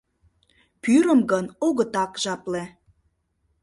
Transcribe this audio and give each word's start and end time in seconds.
Пӱрым 0.81 1.21
гын 1.31 1.45
огытак 1.67 2.11
жапле. 2.23 2.63